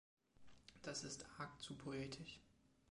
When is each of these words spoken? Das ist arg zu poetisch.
Das 0.81 1.03
ist 1.03 1.27
arg 1.37 1.61
zu 1.61 1.77
poetisch. 1.77 2.41